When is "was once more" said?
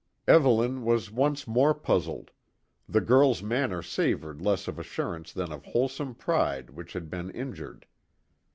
0.83-1.75